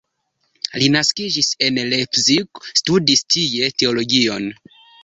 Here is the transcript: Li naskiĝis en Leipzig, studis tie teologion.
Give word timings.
Li 0.83 0.87
naskiĝis 0.95 1.51
en 1.69 1.77
Leipzig, 1.91 2.65
studis 2.83 3.25
tie 3.37 3.73
teologion. 3.83 4.53